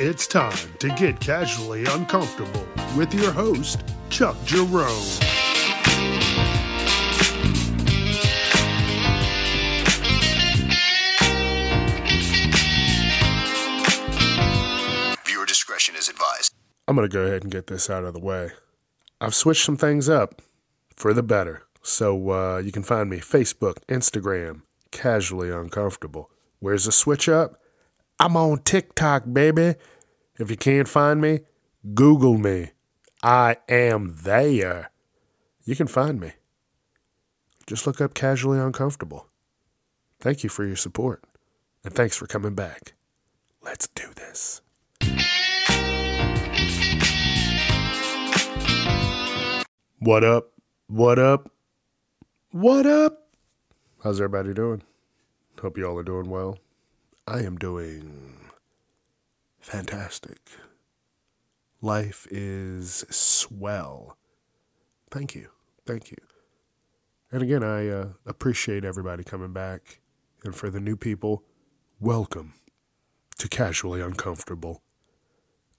[0.00, 4.88] It's time to get casually uncomfortable with your host, Chuck Jerome.
[15.24, 16.54] Viewer discretion is advised.
[16.88, 18.50] I'm going to go ahead and get this out of the way.
[19.20, 20.42] I've switched some things up
[20.96, 21.62] for the better.
[21.84, 26.32] So uh, you can find me Facebook, Instagram, casually uncomfortable.
[26.58, 27.60] Where's the switch up?
[28.24, 29.74] I'm on TikTok, baby.
[30.38, 31.40] If you can't find me,
[31.92, 32.70] Google me.
[33.22, 34.90] I am there.
[35.66, 36.32] You can find me.
[37.66, 39.28] Just look up casually uncomfortable.
[40.20, 41.22] Thank you for your support.
[41.84, 42.94] And thanks for coming back.
[43.62, 44.62] Let's do this.
[49.98, 50.50] What up?
[50.86, 51.50] What up?
[52.52, 53.28] What up?
[54.02, 54.82] How's everybody doing?
[55.60, 56.56] Hope you all are doing well.
[57.26, 58.50] I am doing
[59.58, 60.40] fantastic.
[61.80, 64.18] Life is swell.
[65.10, 65.48] Thank you.
[65.86, 66.18] Thank you.
[67.32, 70.00] And again, I uh, appreciate everybody coming back.
[70.44, 71.42] And for the new people,
[71.98, 72.52] welcome
[73.38, 74.82] to Casually Uncomfortable.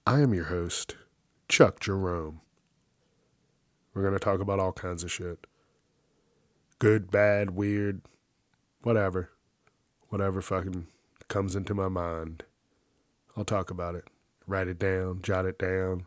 [0.04, 0.96] I am your host,
[1.48, 2.40] Chuck Jerome.
[3.94, 5.46] We're going to talk about all kinds of shit
[6.80, 8.02] good, bad, weird,
[8.82, 9.30] whatever.
[10.08, 10.88] Whatever fucking
[11.28, 12.44] comes into my mind.
[13.36, 14.04] I'll talk about it.
[14.46, 16.06] Write it down, jot it down,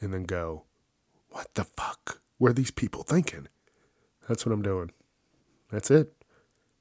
[0.00, 0.64] and then go,
[1.30, 3.48] what the fuck were these people thinking?
[4.28, 4.90] That's what I'm doing.
[5.70, 6.12] That's it.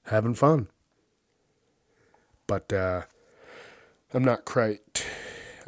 [0.04, 0.68] Having fun.
[2.48, 3.02] But uh,
[4.14, 5.06] I'm not quite.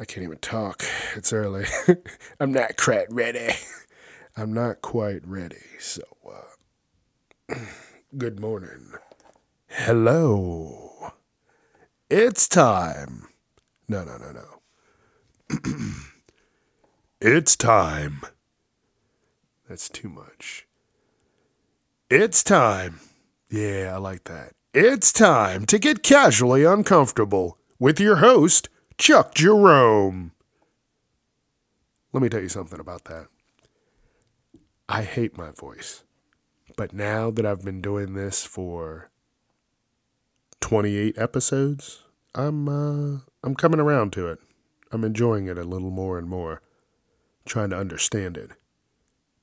[0.00, 0.84] I can't even talk.
[1.16, 1.66] It's early.
[2.40, 3.54] I'm not quite ready.
[4.36, 5.64] I'm not quite ready.
[5.80, 6.02] So,
[7.50, 7.54] uh,
[8.16, 8.92] good morning.
[9.68, 11.12] Hello.
[12.10, 13.28] It's time.
[13.86, 15.90] No, no, no, no.
[17.20, 18.22] it's time.
[19.68, 20.66] That's too much.
[22.08, 23.00] It's time.
[23.50, 24.52] Yeah, I like that.
[24.72, 30.32] It's time to get casually uncomfortable with your host, Chuck Jerome.
[32.14, 33.26] Let me tell you something about that.
[34.88, 36.04] I hate my voice.
[36.74, 39.10] But now that I've been doing this for
[40.60, 42.04] 28 episodes,
[42.34, 44.38] I'm uh I'm coming around to it.
[44.90, 46.62] I'm enjoying it a little more and more,
[47.44, 48.50] trying to understand it.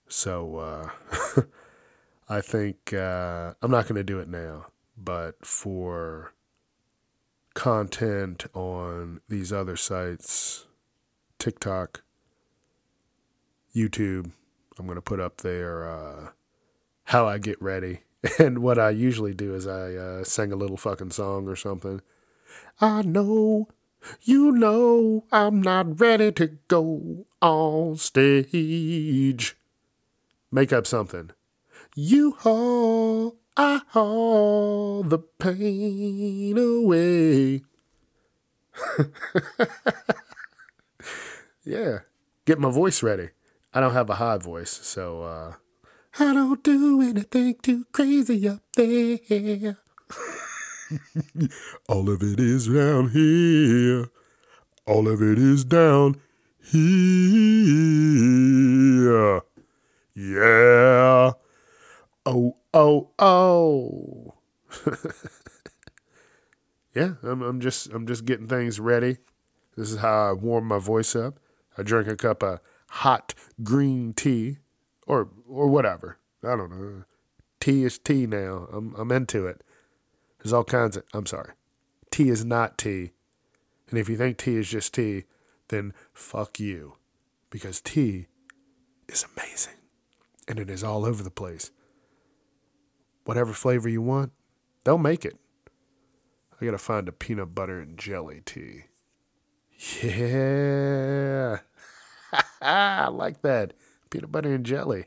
[0.08, 1.42] So uh
[2.30, 4.68] I think uh I'm not going to do it now,
[4.98, 6.34] but for
[7.56, 10.68] content on these other sites,
[11.40, 12.03] TikTok,
[13.76, 14.32] YouTube,
[14.78, 16.30] I'm going to put up there uh,
[17.06, 18.02] how I get ready.
[18.40, 22.02] And what I usually do is I uh, sing a little fucking song or something.
[22.81, 23.68] I know,
[24.22, 29.56] you know, I'm not ready to go on stage.
[30.52, 31.31] Make up something.
[31.96, 37.64] You haul, I haul the pain away.
[41.64, 42.00] yeah,
[42.46, 43.30] get my voice ready.
[43.74, 45.53] I don't have a high voice, so uh,
[46.18, 49.20] I don't do anything too crazy up there.
[51.90, 54.08] All of it is down here.
[54.88, 56.16] All of it is down
[56.64, 57.02] here.
[60.14, 61.34] Yeah.
[62.26, 64.36] Oh, oh, oh.
[66.96, 69.18] yeah, I'm, I'm just I'm just getting things ready.
[69.76, 71.42] This is how I warm my voice up.
[71.78, 74.59] I drink a cup of hot green tea
[75.05, 76.17] or or whatever.
[76.43, 77.03] I don't know.
[77.59, 78.67] Tea is tea now.
[78.71, 79.61] I'm I'm into it.
[80.39, 81.53] There's all kinds of I'm sorry.
[82.11, 83.11] Tea is not tea.
[83.89, 85.25] And if you think tea is just tea,
[85.69, 86.95] then fuck you.
[87.49, 88.27] Because tea
[89.07, 89.75] is amazing.
[90.47, 91.72] And it is all over the place.
[93.25, 94.31] Whatever flavor you want,
[94.83, 95.37] they'll make it.
[96.59, 98.85] I gotta find a peanut butter and jelly tea.
[100.01, 101.59] Yeah.
[102.61, 103.73] I like that.
[104.16, 105.06] Peanut butter and jelly.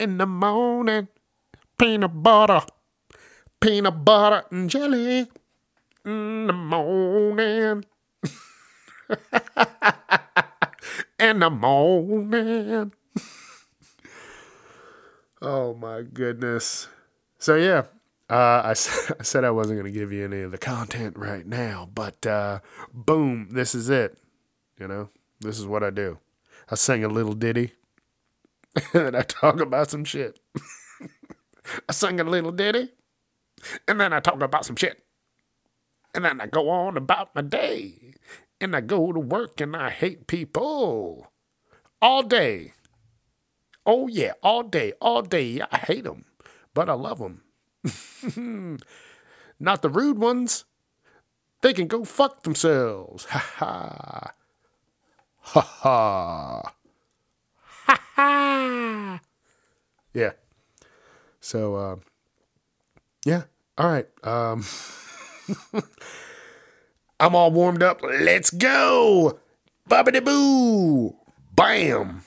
[0.00, 1.06] In the morning,
[1.78, 2.62] peanut butter,
[3.60, 5.28] peanut butter and jelly.
[6.04, 7.84] In the morning.
[11.20, 12.92] in the morning.
[15.42, 16.88] oh my goodness.
[17.38, 17.84] So, yeah,
[18.28, 21.46] uh, I, I said I wasn't going to give you any of the content right
[21.46, 22.58] now, but uh,
[22.92, 24.18] boom, this is it.
[24.80, 25.10] You know?
[25.38, 26.18] This is what I do.
[26.68, 27.74] I sing a little ditty
[28.92, 30.38] and then I talk about some shit.
[31.88, 32.90] I sing a little ditty
[33.88, 35.02] and then I talk about some shit.
[36.14, 38.14] And then I go on about my day
[38.60, 41.32] and I go to work and I hate people
[42.00, 42.72] all day.
[43.86, 45.60] Oh, yeah, all day, all day.
[45.70, 46.24] I hate them,
[46.72, 47.42] but I love them.
[49.60, 50.64] Not the rude ones.
[51.62, 53.24] They can go fuck themselves.
[53.26, 54.34] Ha ha.
[55.40, 56.74] Ha ha.
[58.14, 59.20] Ha.
[60.12, 60.32] Yeah.
[61.40, 61.96] So, uh,
[63.24, 63.42] yeah.
[63.76, 64.06] All right.
[64.22, 64.64] Um,
[67.20, 68.02] I'm all warmed up.
[68.02, 69.38] Let's go.
[69.88, 71.16] Bubbity boo.
[71.56, 72.22] Bam.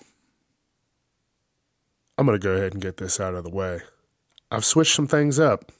[2.17, 3.81] I'm going to go ahead and get this out of the way.
[4.51, 5.71] I've switched some things up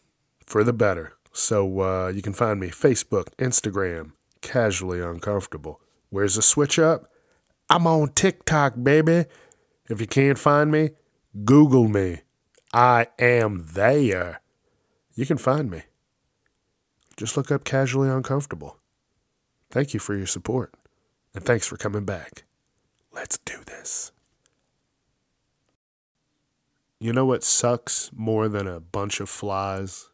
[0.45, 1.13] for the better.
[1.33, 5.81] So uh, you can find me Facebook, Instagram, casually uncomfortable.
[6.09, 7.11] Where's the switch up?
[7.69, 9.25] I'm on TikTok, baby.
[9.89, 10.91] If you can't find me,
[11.45, 12.21] Google me.
[12.73, 14.41] I am there.
[15.15, 15.83] You can find me.
[17.15, 18.77] Just look up casually uncomfortable.
[19.71, 20.73] Thank you for your support.
[21.33, 22.43] And thanks for coming back.
[23.11, 24.11] Let's do this.
[26.99, 30.09] You know what sucks more than a bunch of flies?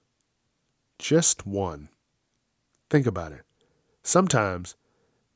[0.99, 1.89] Just one.
[2.89, 3.43] Think about it.
[4.03, 4.75] Sometimes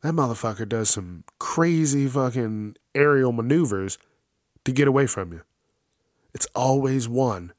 [0.01, 3.97] that motherfucker does some crazy fucking aerial maneuvers
[4.67, 5.41] to get away from you.
[6.33, 7.53] It's always one.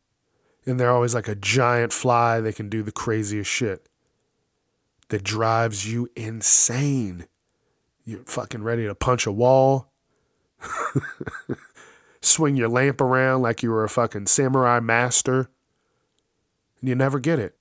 [0.66, 3.88] And they're always like a giant fly They can do the craziest shit
[5.08, 7.26] that drives you insane.
[8.04, 9.90] You're fucking ready to punch a wall,
[12.20, 15.48] swing your lamp around like you were a fucking samurai master,
[16.80, 17.56] and you never get it.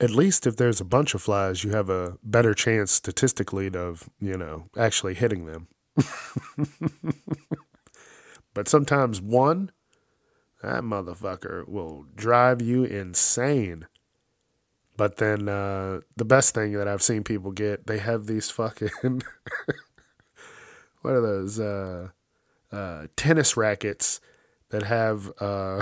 [0.00, 4.10] At least if there's a bunch of flies, you have a better chance statistically of,
[4.20, 5.68] you know, actually hitting them.
[8.54, 9.70] but sometimes one,
[10.62, 13.86] that motherfucker will drive you insane.
[14.96, 18.90] But then uh, the best thing that I've seen people get, they have these fucking
[21.02, 22.08] what are those uh,
[22.70, 24.20] uh, tennis rackets
[24.70, 25.80] that have uh,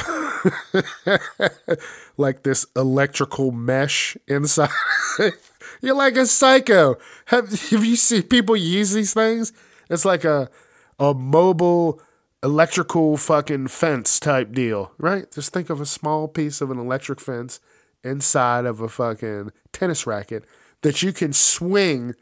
[2.16, 4.70] like this electrical mesh inside.
[5.80, 6.96] You're like a psycho.
[7.26, 9.52] Have have you seen people use these things?
[9.88, 10.50] It's like a
[10.98, 12.02] a mobile
[12.42, 15.30] electrical fucking fence type deal, right?
[15.30, 17.60] Just think of a small piece of an electric fence
[18.02, 20.44] inside of a fucking tennis racket
[20.82, 22.14] that you can swing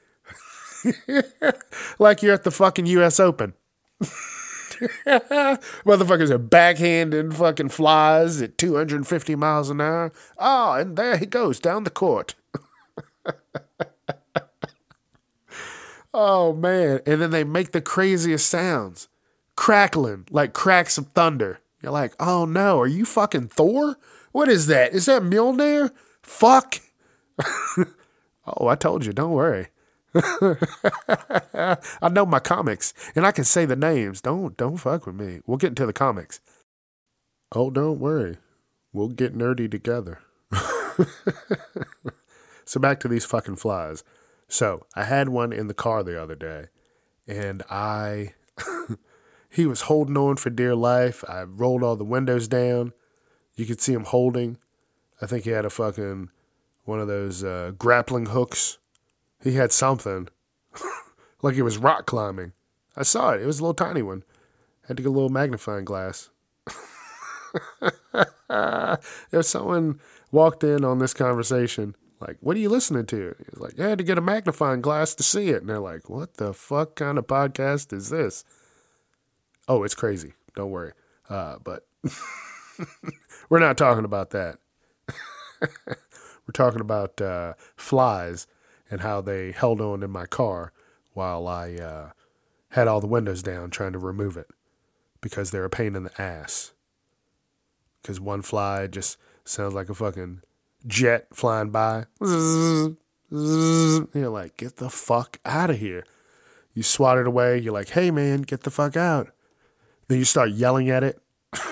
[1.98, 3.54] like you're at the fucking US Open.
[5.06, 10.12] Motherfuckers are backhanding fucking flies at 250 miles an hour.
[10.38, 12.34] Oh, and there he goes down the court.
[16.14, 17.00] oh, man.
[17.06, 19.08] And then they make the craziest sounds
[19.58, 21.58] crackling like cracks of thunder.
[21.82, 23.96] You're like, oh no, are you fucking Thor?
[24.30, 24.94] What is that?
[24.94, 25.90] Is that Mjolnir?
[26.22, 26.76] Fuck.
[28.46, 29.66] oh, I told you, don't worry.
[30.14, 34.20] I know my comics and I can say the names.
[34.20, 35.40] Don't don't fuck with me.
[35.44, 36.40] We'll get into the comics.
[37.50, 38.36] Oh, don't worry.
[38.92, 40.20] We'll get nerdy together.
[42.64, 44.04] so back to these fucking flies.
[44.46, 46.66] So I had one in the car the other day
[47.26, 48.34] and I
[49.58, 51.24] he was holding on for dear life.
[51.28, 52.92] I rolled all the windows down.
[53.56, 54.56] You could see him holding.
[55.20, 56.30] I think he had a fucking
[56.84, 58.78] one of those uh, grappling hooks.
[59.42, 60.28] He had something
[61.42, 62.52] like he was rock climbing.
[62.96, 63.42] I saw it.
[63.42, 64.22] It was a little tiny one.
[64.86, 66.30] Had to get a little magnifying glass.
[69.32, 69.98] if someone
[70.30, 73.34] walked in on this conversation, like, what are you listening to?
[73.38, 75.62] He's like, I had to get a magnifying glass to see it.
[75.62, 78.44] And they're like, what the fuck kind of podcast is this?
[79.68, 80.32] Oh, it's crazy.
[80.56, 80.92] Don't worry.
[81.28, 81.86] Uh, but
[83.48, 84.58] we're not talking about that.
[85.60, 88.46] we're talking about uh, flies
[88.90, 90.72] and how they held on in my car
[91.12, 92.10] while I uh,
[92.70, 94.46] had all the windows down trying to remove it
[95.20, 96.72] because they're a pain in the ass.
[98.00, 100.40] Because one fly just sounds like a fucking
[100.86, 102.06] jet flying by.
[103.30, 106.04] You're like, get the fuck out of here.
[106.72, 107.58] You swat it away.
[107.58, 109.30] You're like, hey man, get the fuck out.
[110.08, 111.20] Then you start yelling at it.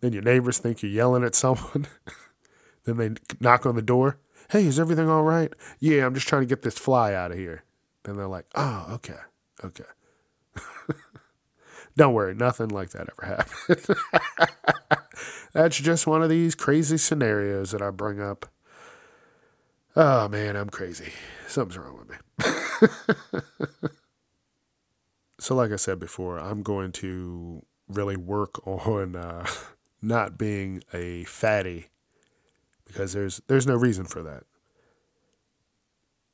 [0.00, 1.86] then your neighbors think you're yelling at someone.
[2.84, 3.10] then they
[3.40, 4.18] knock on the door.
[4.50, 5.52] Hey, is everything all right?
[5.80, 7.64] Yeah, I'm just trying to get this fly out of here.
[8.04, 9.18] Then they're like, oh, okay,
[9.64, 9.84] okay.
[11.96, 13.98] Don't worry, nothing like that ever happened.
[15.54, 18.46] That's just one of these crazy scenarios that I bring up.
[19.96, 21.12] Oh man, I'm crazy.
[21.46, 23.88] Something's wrong with me.
[25.44, 29.46] So, like I said before, I'm going to really work on uh,
[30.00, 31.90] not being a fatty
[32.86, 34.44] because there's there's no reason for that.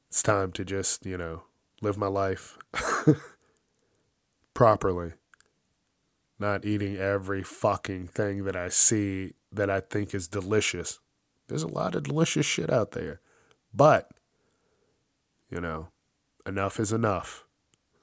[0.06, 1.42] It's time to just, you know,
[1.82, 2.56] live my life
[4.54, 5.14] properly.
[6.38, 11.00] Not eating every fucking thing that I see that I think is delicious.
[11.48, 13.20] There's a lot of delicious shit out there.
[13.74, 14.12] But,
[15.50, 15.88] you know,
[16.46, 17.44] enough is enough.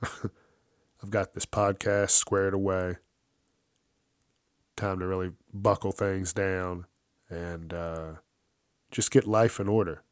[1.01, 2.97] I've got this podcast squared away.
[4.75, 6.85] Time to really buckle things down
[7.29, 8.11] and uh,
[8.91, 10.03] just get life in order.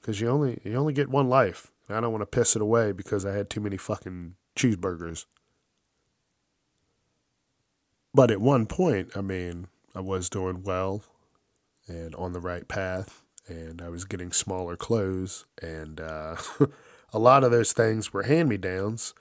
[0.00, 1.72] Because you only you only get one life.
[1.88, 5.26] And I don't want to piss it away because I had too many fucking cheeseburgers.
[8.14, 11.02] But at one point, I mean, I was doing well
[11.86, 16.36] and on the right path, and I was getting smaller clothes, and uh,
[17.12, 19.14] a lot of those things were hand me downs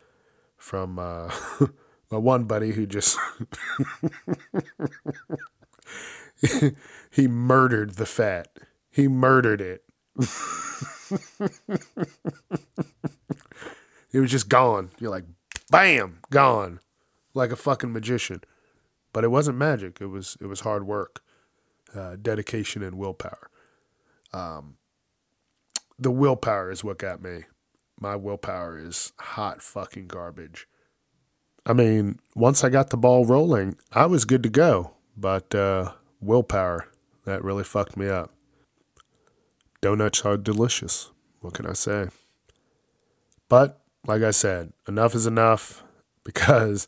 [0.59, 1.31] from uh,
[2.11, 3.17] my one buddy who just
[7.09, 8.49] he murdered the fat.
[8.91, 9.83] He murdered it.
[14.11, 14.91] it was just gone.
[14.99, 15.25] You're like,
[15.71, 16.79] bam, gone,
[17.33, 18.41] like a fucking magician.
[19.13, 19.99] But it wasn't magic.
[20.01, 21.21] It was it was hard work,
[21.95, 23.49] uh, dedication, and willpower.
[24.33, 24.75] Um,
[25.97, 27.45] the willpower is what got me.
[27.99, 30.67] My willpower is hot fucking garbage.
[31.65, 34.91] I mean, once I got the ball rolling, I was good to go.
[35.17, 35.91] But uh,
[36.21, 36.87] willpower,
[37.25, 38.31] that really fucked me up.
[39.81, 41.11] Donuts are delicious.
[41.41, 42.07] What can I say?
[43.49, 45.83] But, like I said, enough is enough
[46.23, 46.87] because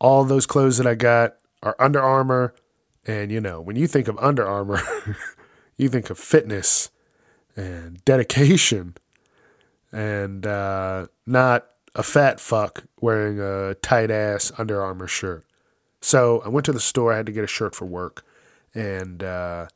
[0.00, 2.54] all those clothes that I got are Under Armour.
[3.06, 4.80] And, you know, when you think of Under Armour,
[5.76, 6.90] you think of fitness
[7.56, 8.96] and dedication
[9.92, 15.44] and uh, not a fat fuck wearing a tight ass Under Armour shirt.
[16.00, 17.12] So I went to the store.
[17.12, 18.24] I had to get a shirt for work.
[18.74, 19.68] And uh,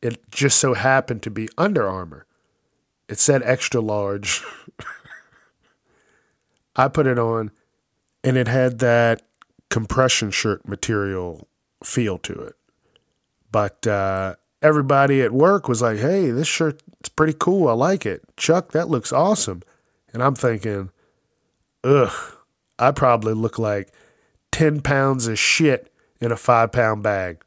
[0.00, 2.26] it just so happened to be Under Armour.
[3.08, 4.42] It said extra large.
[6.76, 7.52] I put it on
[8.24, 9.22] and it had that
[9.68, 11.46] compression shirt material
[11.82, 12.56] feel to it.
[13.52, 17.68] But uh, everybody at work was like, hey, this shirt's pretty cool.
[17.68, 18.22] I like it.
[18.38, 19.62] Chuck, that looks awesome.
[20.12, 20.90] And I'm thinking,
[21.84, 22.10] ugh,
[22.78, 23.92] I probably look like
[24.52, 27.44] 10 pounds of shit in a five pound bag,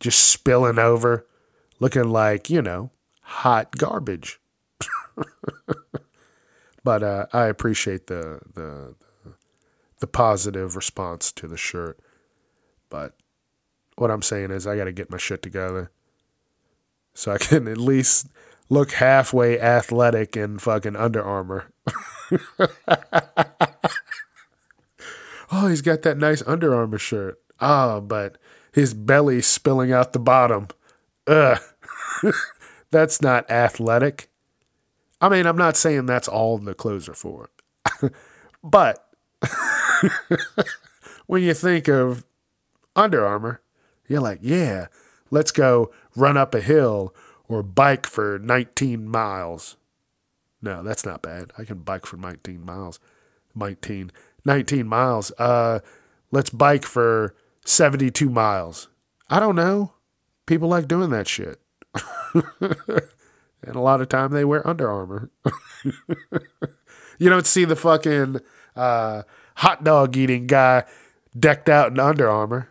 [0.00, 1.26] just spilling over,
[1.80, 2.90] looking like, you know,
[3.20, 4.40] hot garbage.
[6.82, 8.94] but uh, I appreciate the, the,
[10.00, 12.00] the positive response to the shirt.
[12.88, 13.14] But
[13.96, 15.90] what I'm saying is, I got to get my shit together
[17.14, 18.28] so I can at least
[18.68, 21.70] look halfway athletic in fucking Under Armour.
[25.50, 27.38] oh, he's got that nice Under Armour shirt.
[27.60, 28.36] Ah, oh, but
[28.72, 30.68] his belly's spilling out the bottom.
[31.26, 31.60] Ugh.
[32.90, 34.28] that's not athletic.
[35.20, 37.50] I mean, I'm not saying that's all the clothes are for.
[38.62, 39.08] but
[41.26, 42.24] when you think of
[42.96, 43.60] Under Armour,
[44.08, 44.88] you're like, yeah,
[45.34, 47.14] let's go run up a hill
[47.48, 49.76] or bike for 19 miles.
[50.62, 51.52] No, that's not bad.
[51.58, 52.98] I can bike for 19 miles.
[53.54, 54.10] 19,
[54.44, 55.32] 19 miles.
[55.32, 55.80] Uh,
[56.30, 57.34] let's bike for
[57.66, 58.88] 72 miles.
[59.28, 59.92] I don't know.
[60.46, 61.60] People like doing that shit.
[62.32, 65.30] and a lot of time they wear Under Armour.
[67.18, 68.40] you don't see the fucking
[68.76, 69.22] uh,
[69.56, 70.84] hot dog eating guy
[71.38, 72.68] decked out in Under Armour.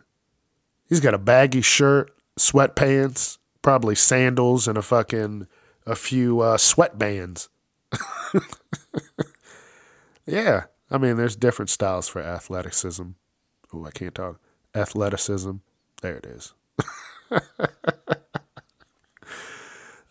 [0.88, 5.48] He's got a baggy shirt, sweatpants, probably sandals, and a fucking
[5.86, 7.50] a few uh, sweatbands.
[10.26, 13.10] yeah, I mean, there's different styles for athleticism.
[13.74, 14.40] Oh, I can't talk.
[14.76, 15.56] Athleticism.
[16.02, 16.54] There it is.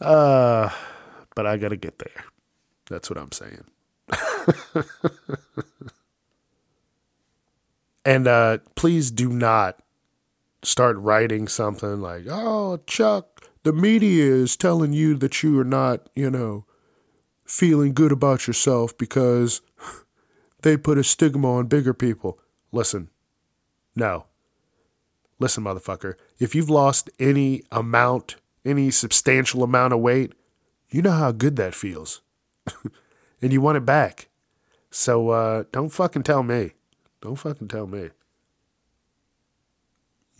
[0.01, 0.71] uh,
[1.35, 2.25] but I got to get there.
[2.89, 3.65] That's what I'm saying.
[8.05, 9.79] and uh, please do not
[10.63, 16.09] start writing something like, oh, Chuck, the media is telling you that you are not,
[16.15, 16.65] you know,
[17.45, 19.61] feeling good about yourself because
[20.63, 22.39] they put a stigma on bigger people.
[22.71, 23.09] Listen,
[23.95, 24.27] no.
[25.39, 30.33] Listen, motherfucker, if you've lost any amount, any substantial amount of weight,
[30.89, 32.21] you know how good that feels.
[33.43, 34.29] and you want it back.
[34.91, 36.73] So uh, don't fucking tell me.
[37.21, 38.11] Don't fucking tell me.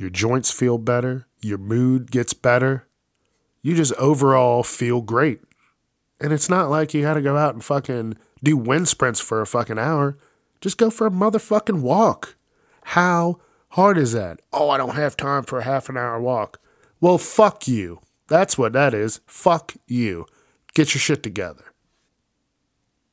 [0.03, 1.29] Your joints feel better.
[1.43, 2.89] Your mood gets better.
[3.63, 5.39] You just overall feel great.
[6.21, 9.41] And it's not like you got to go out and fucking do wind sprints for
[9.41, 10.19] a fucking hour.
[10.61, 12.35] Just go for a motherfucking walk.
[12.83, 14.41] How hard is that?
[14.53, 16.59] Oh, I don't have time for a half an hour walk.
[17.01, 18.01] Well, fuck you.
[18.27, 19.21] That's what that is.
[19.29, 20.27] Fuck you.
[20.75, 21.67] Get your shit together.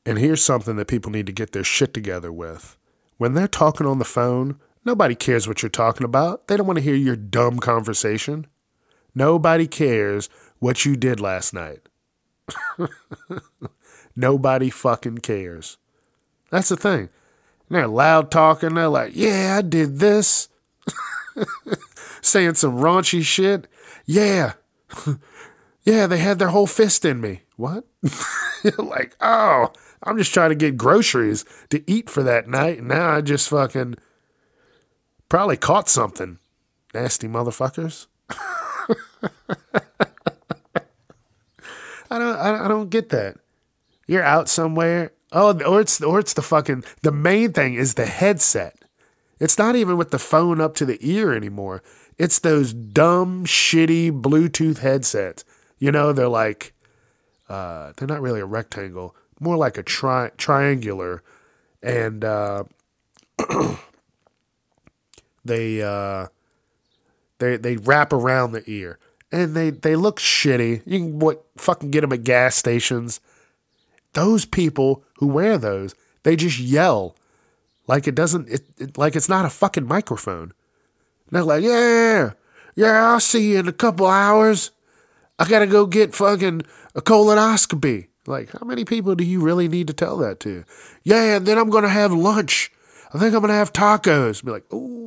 [0.04, 2.76] And here's something that people need to get their shit together with.
[3.16, 6.48] When they're talking on the phone, nobody cares what you're talking about.
[6.48, 8.46] They don't want to hear your dumb conversation.
[9.14, 11.80] Nobody cares what you did last night.
[14.16, 15.78] nobody fucking cares.
[16.50, 17.08] That's the thing.
[17.68, 18.74] They're loud talking.
[18.74, 20.48] They're like, yeah, I did this.
[22.20, 23.68] Saying some raunchy shit.
[24.04, 24.54] Yeah.
[25.84, 27.42] yeah, they had their whole fist in me.
[27.56, 27.84] What?
[28.78, 29.72] like, oh,
[30.02, 32.78] I'm just trying to get groceries to eat for that night.
[32.78, 33.94] And now I just fucking
[35.30, 36.38] probably caught something.
[36.92, 38.06] Nasty motherfuckers.
[42.10, 43.36] I don't, I don't get that.
[44.06, 45.12] You're out somewhere.
[45.32, 48.76] Oh, or it's, or it's the fucking, the main thing is the headset.
[49.38, 51.82] It's not even with the phone up to the ear anymore.
[52.18, 55.44] It's those dumb, shitty Bluetooth headsets.
[55.78, 56.74] You know, they're like,
[57.48, 61.22] uh, they're not really a rectangle, more like a tri- triangular,
[61.82, 62.64] and uh,
[65.44, 66.28] they uh,
[67.38, 68.98] they they wrap around the ear,
[69.32, 70.82] and they they look shitty.
[70.86, 73.20] You can what fucking get them at gas stations.
[74.12, 75.94] Those people who wear those,
[76.24, 77.14] they just yell
[77.90, 80.52] like it doesn't it, it like it's not a fucking microphone.
[81.26, 82.32] And they're like, yeah,
[82.76, 84.70] yeah, I'll see you in a couple hours.
[85.40, 86.62] I gotta go get fucking
[86.94, 88.06] a colonoscopy.
[88.26, 90.64] Like, how many people do you really need to tell that to?
[91.02, 92.70] Yeah, and then I'm gonna have lunch.
[93.12, 94.44] I think I'm gonna have tacos.
[94.44, 94.99] Be like, oh,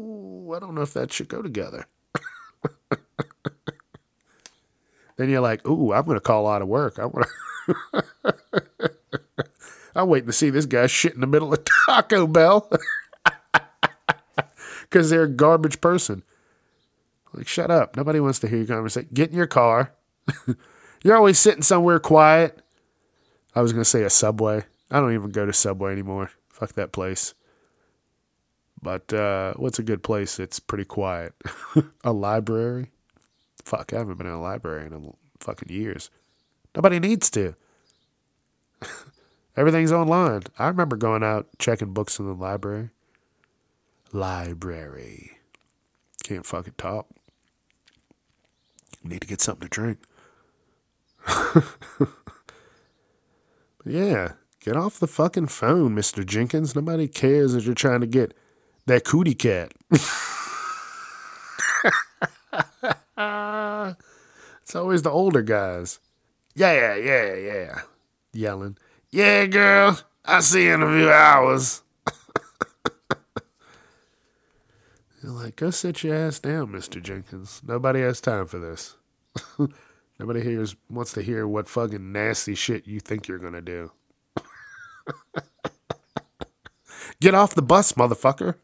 [0.54, 1.88] I don't know if that should go together.
[5.18, 7.00] then you're like, ooh, I'm gonna call out of work.
[7.00, 7.28] I wanna
[9.96, 12.70] I'm waiting to see this guy shit in the middle of Taco Bell.
[14.82, 16.22] Because they're a garbage person.
[17.34, 17.98] Like, shut up.
[17.98, 19.10] Nobody wants to hear your conversation.
[19.12, 19.92] Get in your car.
[21.04, 22.62] You're always sitting somewhere quiet.
[23.56, 24.66] I was going to say a subway.
[24.92, 26.30] I don't even go to Subway anymore.
[26.50, 27.34] Fuck that place.
[28.84, 31.34] But uh, what's a good place that's pretty quiet?
[32.04, 32.92] a library?
[33.64, 35.02] Fuck, I haven't been in a library in a
[35.40, 36.10] fucking years.
[36.76, 37.56] Nobody needs to.
[39.56, 40.42] Everything's online.
[40.60, 42.90] I remember going out checking books in the library.
[44.12, 45.38] Library.
[46.24, 47.08] Can't fucking talk.
[49.02, 50.00] Need to get something to drink.
[53.86, 56.26] yeah, get off the fucking phone, Mr.
[56.26, 56.76] Jenkins.
[56.76, 58.34] Nobody cares that you're trying to get
[58.86, 59.74] that cootie cat.
[64.64, 66.00] it's always the older guys.
[66.56, 67.82] Yeah, yeah, yeah.
[68.34, 68.78] Yelling.
[69.12, 71.84] Yeah, girl, I'll see you in a few hours.
[75.22, 77.02] You're like, go sit your ass down, Mr.
[77.02, 77.62] Jenkins.
[77.66, 78.96] Nobody has time for this.
[80.20, 83.92] Nobody hears wants to hear what fucking nasty shit you think you're gonna do.
[87.24, 88.56] Get off the bus, motherfucker.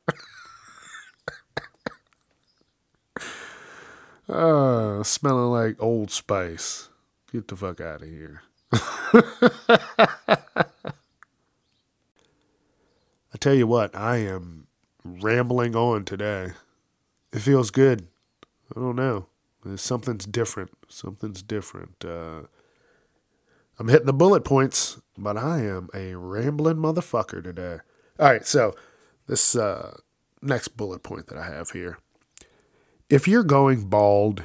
[4.27, 6.89] uh, smelling like old spice.
[7.31, 8.41] Get the fuck out of here.
[8.73, 10.65] I
[13.39, 14.67] tell you what, I am
[15.05, 16.51] rambling on today.
[17.31, 18.09] It feels good.
[18.75, 19.27] I don't know.
[19.77, 20.71] Something's different.
[20.89, 22.03] Something's different.
[22.03, 22.41] Uh,
[23.79, 27.77] I'm hitting the bullet points, but I am a rambling motherfucker today.
[28.19, 28.75] All right, so
[29.27, 29.97] this uh,
[30.41, 31.97] next bullet point that I have here.
[33.09, 34.43] If you're going bald,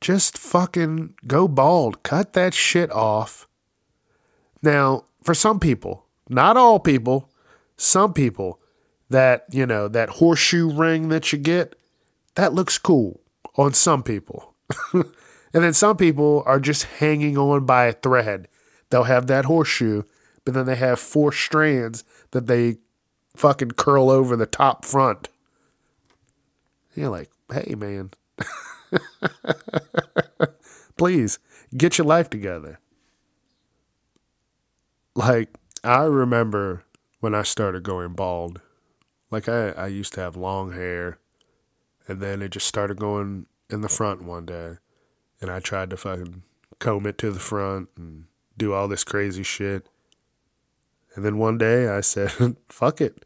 [0.00, 2.02] just fucking go bald.
[2.02, 3.46] Cut that shit off
[4.62, 7.30] now, for some people, not all people,
[7.76, 8.60] some people,
[9.08, 11.74] that, you know, that horseshoe ring that you get,
[12.34, 13.20] that looks cool
[13.56, 14.54] on some people.
[14.92, 15.04] and
[15.52, 18.48] then some people are just hanging on by a thread.
[18.90, 20.02] They'll have that horseshoe,
[20.44, 22.76] but then they have four strands that they
[23.36, 25.28] fucking curl over the top front.
[26.94, 28.10] You're like, hey, man,
[30.96, 31.38] please
[31.76, 32.80] get your life together
[35.14, 35.48] like
[35.84, 36.84] I remember
[37.20, 38.60] when I started going bald.
[39.30, 41.18] Like I, I used to have long hair
[42.08, 44.76] and then it just started going in the front one day.
[45.40, 46.42] And I tried to fucking
[46.78, 48.24] comb it to the front and
[48.56, 49.88] do all this crazy shit.
[51.14, 53.24] And then one day I said, fuck it.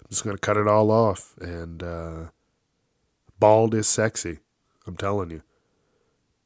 [0.00, 1.34] I'm just going to cut it all off.
[1.40, 2.24] And uh,
[3.38, 4.38] bald is sexy.
[4.86, 5.42] I'm telling you.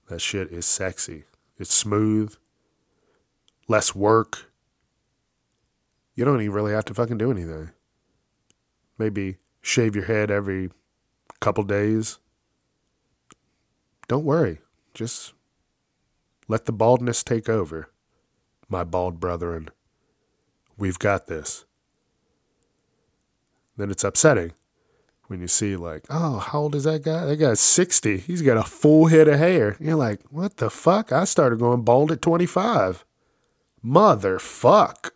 [0.09, 1.25] That shit is sexy.
[1.57, 2.35] It's smooth,
[3.69, 4.51] less work
[6.21, 7.71] you don't even really have to fucking do anything.
[8.99, 10.71] Maybe shave your head every
[11.41, 12.19] couple days.
[14.07, 14.59] Don't worry.
[14.93, 15.33] Just
[16.47, 17.89] let the baldness take over,
[18.69, 19.71] my bald brethren.
[20.81, 21.67] We've got this.
[23.77, 24.53] Then it's upsetting
[25.27, 27.27] when you see, like, oh, how old is that guy?
[27.27, 28.17] That guy's 60.
[28.17, 29.77] He's got a full head of hair.
[29.79, 31.13] You're like, what the fuck?
[31.13, 33.05] I started going bald at 25.
[33.85, 35.11] Motherfuck.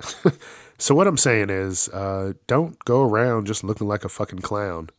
[0.78, 4.90] so, what I'm saying is, uh, don't go around just looking like a fucking clown.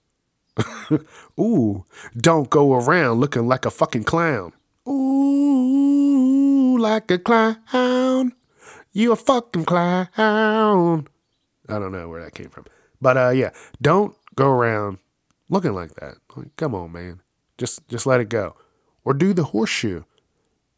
[1.40, 1.84] Ooh,
[2.16, 4.54] don't go around looking like a fucking clown.
[4.88, 5.95] Ooh,
[6.86, 8.34] like a clown.
[8.94, 10.08] You a fucking clown.
[10.16, 11.02] I
[11.68, 12.66] don't know where that came from.
[13.02, 13.50] But uh yeah,
[13.82, 15.00] don't go around
[15.50, 16.18] looking like that.
[16.36, 17.22] Like, come on, man.
[17.58, 18.56] Just just let it go.
[19.04, 20.04] Or do the horseshoe.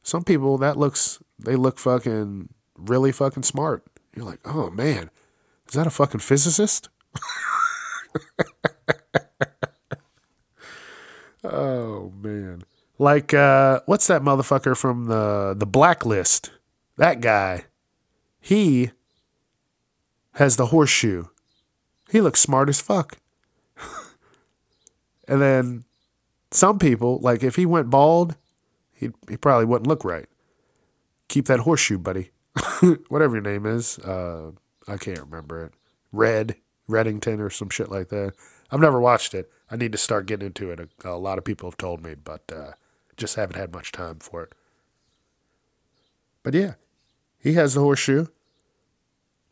[0.02, 3.84] Some people that looks they look fucking really fucking smart.
[4.15, 5.10] You're like, "Oh man,
[5.67, 6.88] is that a fucking physicist?"
[11.43, 12.63] oh man.
[12.99, 16.51] Like uh what's that motherfucker from the the blacklist?
[16.97, 17.65] That guy.
[18.39, 18.91] He
[20.33, 21.25] has the horseshoe.
[22.10, 23.17] He looks smart as fuck.
[25.27, 25.83] and then
[26.51, 28.36] some people, like if he went bald,
[28.93, 30.27] he he probably wouldn't look right.
[31.27, 32.31] Keep that horseshoe, buddy.
[33.10, 33.99] Whatever your name is.
[33.99, 34.51] Uh
[34.88, 35.73] I can't remember it.
[36.12, 36.55] Red,
[36.89, 38.33] Reddington or some shit like that.
[38.71, 39.51] I've never watched it.
[39.69, 40.79] I need to start getting into it.
[40.79, 42.71] A, a lot of people have told me, but uh,
[43.17, 44.53] just haven't had much time for it.
[46.43, 46.75] But yeah,
[47.39, 48.27] he has the horseshoe.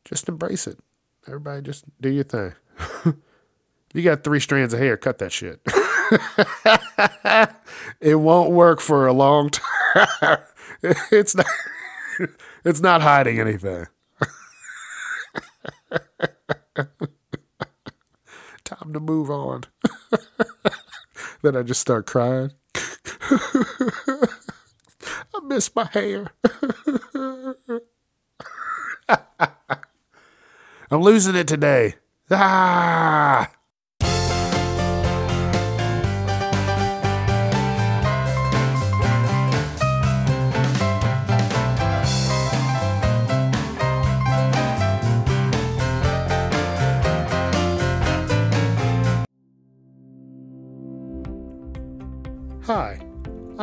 [0.06, 0.80] Just embrace it.
[1.28, 2.54] Everybody just do your thing.
[3.94, 5.60] you got three strands of hair, cut that shit.
[8.00, 10.38] it won't work for a long time.
[11.12, 11.48] it's not
[12.64, 13.88] it's not hiding anything.
[18.64, 19.64] Time to move on.
[21.42, 22.52] then I just start crying.
[25.34, 26.28] I miss my hair.
[30.92, 31.96] I'm losing it today.
[32.30, 33.52] Ah!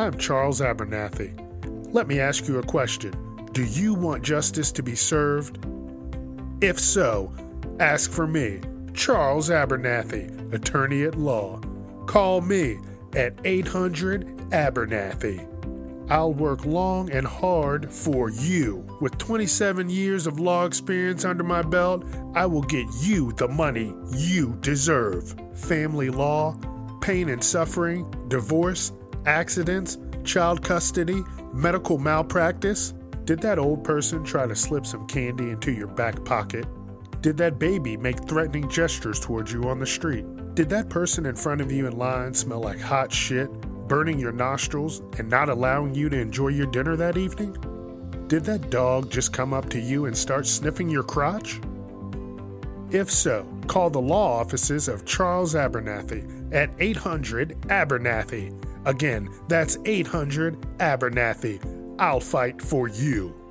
[0.03, 1.31] I'm Charles Abernathy.
[1.93, 3.13] Let me ask you a question.
[3.53, 5.65] Do you want justice to be served?
[6.59, 7.33] If so,
[7.79, 8.59] ask for me,
[8.93, 11.61] Charles Abernathy, attorney at law.
[12.05, 12.79] Call me
[13.15, 15.47] at 800 Abernathy.
[16.11, 18.85] I'll work long and hard for you.
[18.99, 22.03] With 27 years of law experience under my belt,
[22.35, 25.33] I will get you the money you deserve.
[25.53, 26.57] Family law,
[26.99, 28.91] pain and suffering, divorce,
[29.25, 32.93] accidents, child custody, medical malpractice.
[33.25, 36.65] Did that old person try to slip some candy into your back pocket?
[37.21, 40.25] Did that baby make threatening gestures towards you on the street?
[40.55, 43.49] Did that person in front of you in line smell like hot shit,
[43.87, 47.55] burning your nostrils, and not allowing you to enjoy your dinner that evening?
[48.27, 51.61] Did that dog just come up to you and start sniffing your crotch?
[52.91, 58.53] If so, call the law offices of Charles Abernathy at 800 Abernathy.
[58.85, 61.59] Again, that's 800 Abernathy.
[61.99, 63.42] I'll fight for you.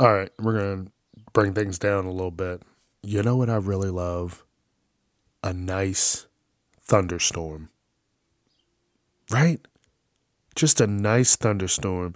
[0.00, 0.92] All right, we're going to
[1.34, 2.62] bring things down a little bit.
[3.02, 4.46] You know what I really love?
[5.44, 6.26] A nice
[6.80, 7.68] thunderstorm.
[9.30, 9.60] Right?
[10.54, 12.14] Just a nice thunderstorm.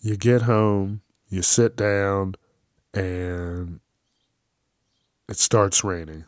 [0.00, 2.34] You get home, you sit down,
[2.92, 3.78] and
[5.28, 6.24] it starts raining.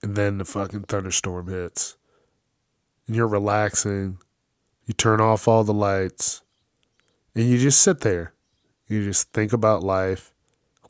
[0.00, 1.96] And then the fucking thunderstorm hits.
[3.08, 4.18] And you're relaxing.
[4.84, 6.42] You turn off all the lights.
[7.34, 8.32] And you just sit there
[8.88, 10.32] you just think about life,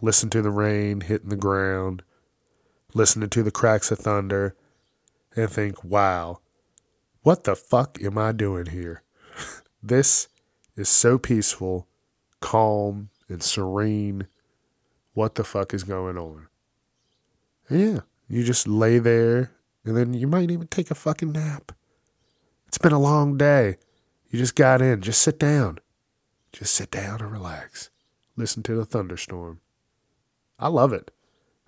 [0.02, 2.02] listen to the rain hitting the ground,
[2.94, 4.54] listening to the cracks of thunder,
[5.34, 6.40] and think, wow,
[7.22, 9.02] what the fuck am I doing here?
[9.82, 10.28] this
[10.76, 11.88] is so peaceful,
[12.40, 14.28] calm, and serene.
[15.14, 16.48] What the fuck is going on?
[17.68, 19.50] And yeah, you just lay there,
[19.84, 21.72] and then you might even take a fucking nap.
[22.68, 23.76] It's been a long day.
[24.30, 25.00] You just got in.
[25.00, 25.78] Just sit down.
[26.56, 27.90] Just sit down and relax.
[28.34, 29.60] Listen to the thunderstorm.
[30.58, 31.10] I love it.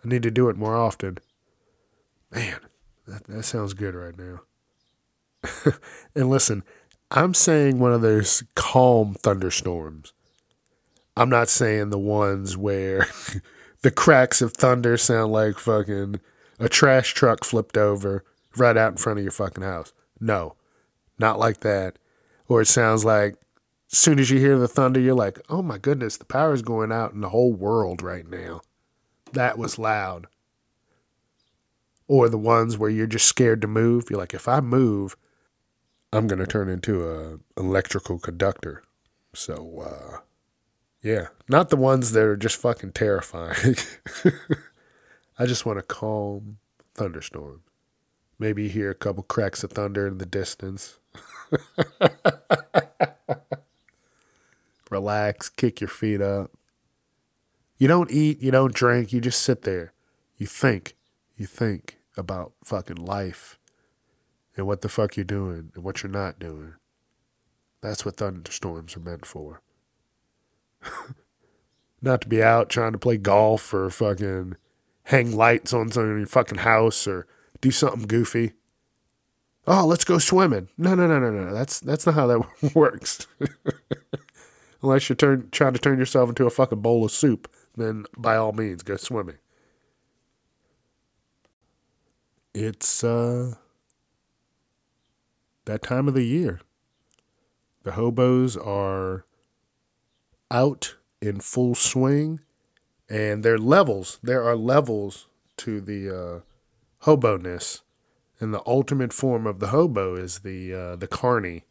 [0.03, 1.18] I need to do it more often.
[2.33, 2.61] Man,
[3.07, 4.40] that, that sounds good right now.
[6.14, 6.64] and listen,
[7.11, 10.14] I'm saying one of those calm thunderstorms.
[11.18, 13.09] I'm not saying the ones where
[13.83, 16.18] the cracks of thunder sound like fucking
[16.59, 18.24] a trash truck flipped over
[18.57, 19.92] right out in front of your fucking house.
[20.18, 20.57] No,
[21.18, 21.98] not like that.
[22.48, 23.37] Or it sounds like
[23.90, 26.92] as soon as you hear the thunder, you're like, oh my goodness, the power's going
[26.92, 28.61] out in the whole world right now.
[29.33, 30.27] That was loud.
[32.07, 34.05] Or the ones where you're just scared to move.
[34.11, 35.16] You're like, if I move,
[36.12, 38.83] I'm going to turn into a electrical conductor.
[39.35, 40.18] So, uh,
[41.03, 43.77] yeah, not the ones that are just fucking terrifying.
[45.38, 46.59] I just want a calm
[46.94, 47.62] thunderstorm.
[48.38, 50.98] Maybe hear a couple cracks of thunder in the distance.
[54.90, 56.51] Relax, kick your feet up.
[57.77, 59.92] You don't eat, you don't drink, you just sit there.
[60.37, 60.96] You think,
[61.37, 63.59] you think about fucking life
[64.57, 66.74] and what the fuck you're doing and what you're not doing.
[67.81, 69.62] That's what thunderstorms are meant for.
[72.03, 74.57] not to be out trying to play golf or fucking
[75.05, 77.27] hang lights on some your fucking house or
[77.61, 78.53] do something goofy.
[79.66, 80.68] Oh, let's go swimming.
[80.79, 81.53] No, no, no, no, no.
[81.53, 83.27] That's that's not how that works.
[84.83, 88.37] Unless you're turn, trying to turn yourself into a fucking bowl of soup, then by
[88.37, 89.38] all means go swimming.
[92.55, 93.55] It's uh
[95.64, 96.61] that time of the year.
[97.83, 99.25] The hobos are
[100.51, 102.41] out in full swing
[103.09, 104.19] and there levels.
[104.23, 105.27] There are levels
[105.59, 106.41] to the uh,
[107.01, 107.83] hobo-ness.
[108.41, 111.64] And the ultimate form of the hobo is the uh, the carny,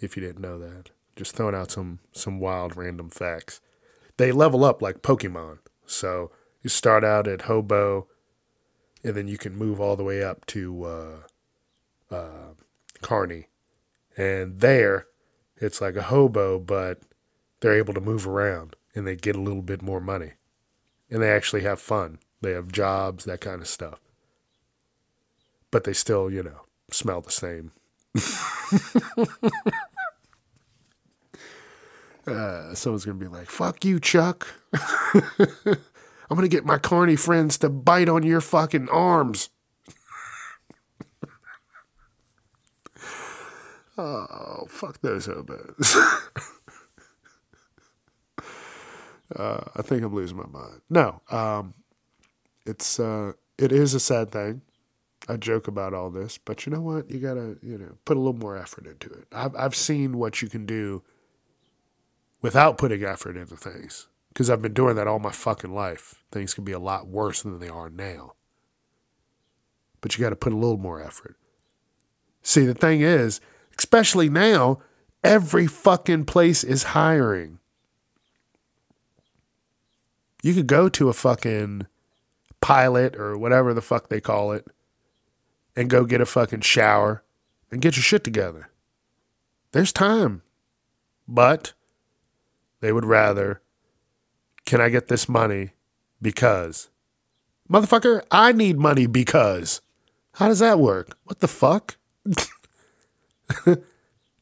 [0.00, 0.90] if you didn't know that.
[1.16, 3.60] Just throwing out some some wild random facts.
[4.16, 5.58] They level up like Pokemon.
[5.86, 6.30] So
[6.62, 8.08] you start out at hobo,
[9.02, 11.16] and then you can move all the way up to uh,
[12.14, 12.54] uh,
[13.02, 13.48] carny.
[14.16, 15.06] And there,
[15.56, 17.00] it's like a hobo, but
[17.60, 20.32] they're able to move around and they get a little bit more money.
[21.10, 22.18] And they actually have fun.
[22.40, 24.00] They have jobs, that kind of stuff.
[25.70, 27.72] But they still, you know, smell the same.
[32.26, 34.46] uh, someone's to be like, fuck you, Chuck.
[36.30, 39.50] I'm to get my carny friends to bite on your fucking arms.
[43.98, 45.96] oh, fuck those hobos.
[49.36, 50.80] uh, I think I'm losing my mind.
[50.88, 51.74] No, um,
[52.64, 54.62] it's uh, it is a sad thing.
[55.28, 57.10] I joke about all this, but you know what?
[57.10, 59.26] You gotta you know put a little more effort into it.
[59.30, 61.02] I've I've seen what you can do
[62.44, 66.22] without putting effort into things because I've been doing that all my fucking life.
[66.30, 68.34] Things can be a lot worse than they are now.
[70.02, 71.38] But you got to put a little more effort.
[72.42, 73.40] See, the thing is,
[73.78, 74.80] especially now,
[75.24, 77.60] every fucking place is hiring.
[80.42, 81.86] You could go to a fucking
[82.60, 84.66] pilot or whatever the fuck they call it
[85.74, 87.24] and go get a fucking shower
[87.70, 88.68] and get your shit together.
[89.72, 90.42] There's time.
[91.26, 91.72] But
[92.84, 93.62] they would rather,
[94.66, 95.70] can I get this money
[96.20, 96.90] because?
[97.70, 99.80] Motherfucker, I need money because.
[100.34, 101.16] How does that work?
[101.24, 101.96] What the fuck?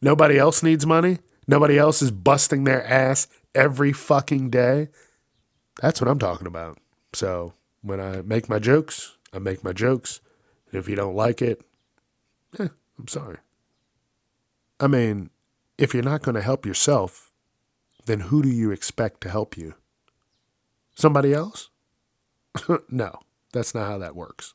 [0.03, 1.19] Nobody else needs money?
[1.47, 4.89] Nobody else is busting their ass every fucking day?
[5.81, 6.79] That's what I'm talking about.
[7.13, 10.21] So when I make my jokes, I make my jokes.
[10.73, 11.61] If you don't like it,
[12.59, 13.39] eh, I'm sorry.
[14.81, 15.31] I mean,
[15.79, 17.32] if you're not going to help yourself,
[18.07, 19.75] then who do you expect to help you?
[20.95, 21.71] Somebody else?
[22.91, 23.21] no,
[23.53, 24.55] that's not how that works.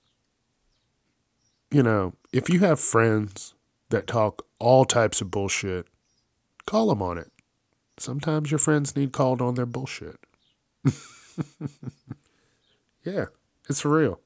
[1.72, 3.54] You know, if you have friends
[3.90, 5.88] that talk all types of bullshit,
[6.66, 7.32] call them on it.
[7.98, 10.18] Sometimes your friends need called on their bullshit.
[13.04, 13.26] yeah,
[13.70, 14.20] it's for real.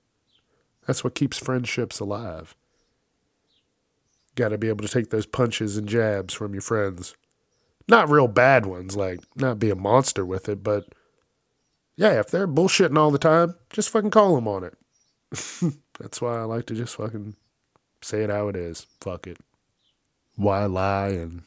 [0.86, 2.56] That's what keeps friendships alive.
[4.36, 7.16] Got to be able to take those punches and jabs from your friends.
[7.92, 10.86] Not real bad ones, like not be a monster with it, but
[11.98, 14.78] yeah, if they're bullshitting all the time, just fucking call them on it.
[16.00, 17.36] That's why I like to just fucking
[18.02, 18.88] say it how it is.
[19.02, 19.40] Fuck it.
[20.38, 21.44] Why lie and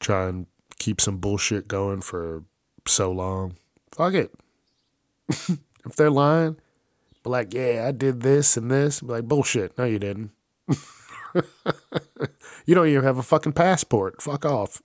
[0.00, 0.46] try and
[0.78, 2.44] keep some bullshit going for
[2.86, 3.56] so long?
[3.92, 4.32] Fuck it.
[5.28, 6.56] if they're lying,
[7.22, 9.00] be like, yeah, I did this and this.
[9.00, 9.76] Be like, bullshit.
[9.76, 10.30] No, you didn't.
[12.64, 14.22] you don't even have a fucking passport.
[14.22, 14.80] Fuck off.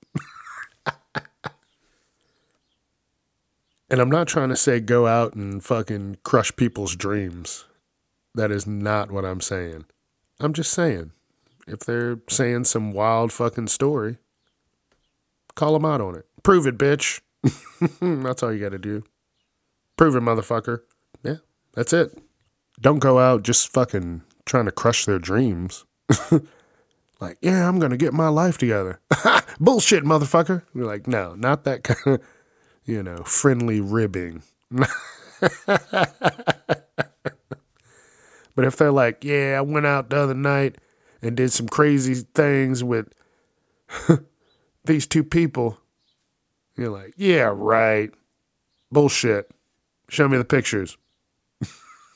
[3.91, 7.65] And I'm not trying to say go out and fucking crush people's dreams.
[8.33, 9.83] That is not what I'm saying.
[10.39, 11.11] I'm just saying,
[11.67, 14.17] if they're saying some wild fucking story,
[15.55, 16.25] call them out on it.
[16.41, 17.19] Prove it, bitch.
[18.23, 19.03] that's all you got to do.
[19.97, 20.83] Prove it, motherfucker.
[21.21, 21.37] Yeah,
[21.73, 22.17] that's it.
[22.79, 25.83] Don't go out just fucking trying to crush their dreams.
[27.19, 29.01] like, yeah, I'm going to get my life together.
[29.59, 30.63] Bullshit, motherfucker.
[30.73, 32.21] You're like, no, not that kind of
[32.85, 34.43] you know, friendly ribbing.
[34.71, 34.89] but
[38.57, 40.77] if they're like, yeah, I went out the other night
[41.21, 43.13] and did some crazy things with
[44.85, 45.77] these two people,
[46.75, 48.11] you're like, yeah, right.
[48.91, 49.51] Bullshit.
[50.09, 50.97] Show me the pictures.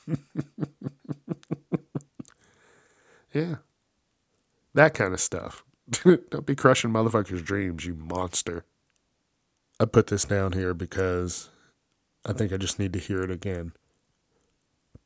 [3.32, 3.56] yeah.
[4.74, 5.64] That kind of stuff.
[5.88, 8.64] Don't be crushing motherfuckers' dreams, you monster.
[9.78, 11.50] I put this down here because
[12.24, 13.72] I think I just need to hear it again.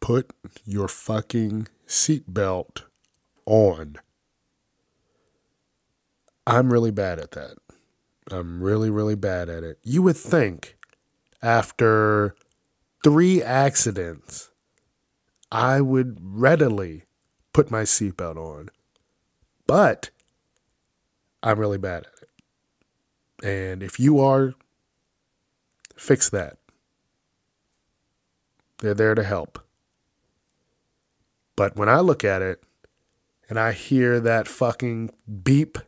[0.00, 0.33] Put
[0.64, 2.85] your fucking seatbelt
[3.46, 3.96] on.
[6.46, 7.56] I'm really bad at that.
[8.30, 9.78] I'm really, really bad at it.
[9.83, 10.76] You would think
[11.42, 12.37] after
[13.02, 14.50] three accidents,
[15.50, 17.04] I would readily
[17.52, 18.70] put my seatbelt on.
[19.66, 20.11] But
[21.42, 22.19] I'm really bad at it.
[23.42, 24.55] And if you are,
[25.96, 26.59] fix that.
[28.79, 29.59] They're there to help.
[31.57, 32.62] But when I look at it
[33.48, 35.11] and I hear that fucking
[35.42, 35.79] beep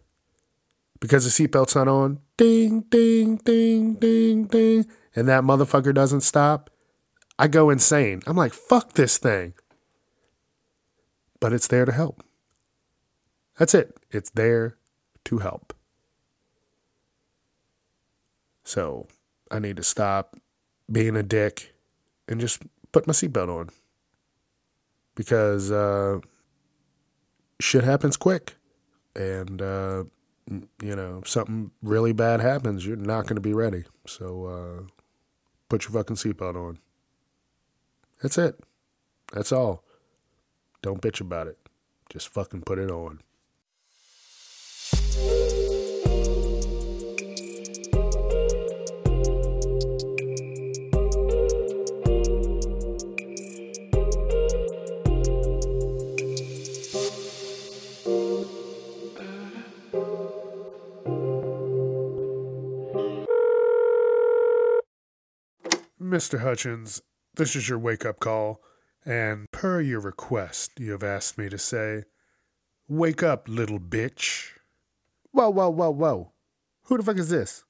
[1.01, 4.87] because the seatbelt's not on, ding, ding, ding, ding, ding,
[5.17, 6.71] and that motherfucker doesn't stop,
[7.39, 8.23] I go insane.
[8.27, 9.55] I'm like, fuck this thing.
[11.41, 12.23] But it's there to help.
[13.59, 13.97] That's it.
[14.11, 14.77] It's there
[15.25, 15.72] to help.
[18.65, 19.07] So
[19.51, 20.37] I need to stop
[20.91, 21.75] being a dick
[22.29, 23.71] and just put my seatbelt on.
[25.15, 26.21] Because uh,
[27.61, 28.57] shit happens quick.
[29.15, 30.05] And, uh,
[30.83, 33.85] you know, something really bad happens, you're not going to be ready.
[34.07, 34.83] So uh,
[35.69, 36.79] put your fucking seatbelt on.
[38.23, 38.59] That's it.
[39.33, 39.85] That's all.
[40.81, 41.59] Don't bitch about it.
[42.09, 43.21] Just fucking put it on.
[66.23, 66.39] Mr.
[66.39, 67.03] Hutchins,
[67.35, 68.63] this is your wake up call,
[69.05, 72.05] and per your request, you have asked me to say,
[72.89, 74.51] Wake up, little bitch.
[75.33, 76.31] Whoa, whoa, whoa, whoa.
[76.85, 77.65] Who the fuck is this?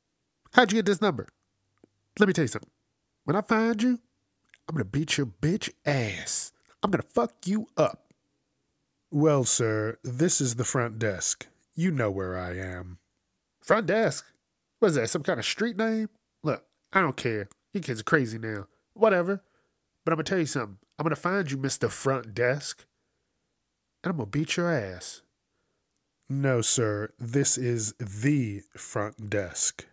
[0.52, 1.28] How'd you get this number?
[2.18, 2.68] Let me tell you something.
[3.24, 4.00] When I find you,
[4.68, 6.52] I'm gonna beat your bitch ass.
[6.82, 8.12] I'm gonna fuck you up.
[9.10, 11.46] Well, sir, this is the front desk.
[11.74, 12.98] You know where I am.
[13.62, 14.26] Front desk?
[14.78, 16.10] What is that, some kind of street name?
[16.42, 17.48] Look, I don't care.
[17.72, 18.66] You kids are crazy now.
[18.94, 19.42] Whatever.
[20.04, 20.78] But I'm going to tell you something.
[20.98, 21.90] I'm going to find you, Mr.
[21.90, 22.84] Front Desk,
[24.02, 25.22] and I'm going to beat your ass.
[26.28, 27.12] No, sir.
[27.18, 29.86] This is the front desk.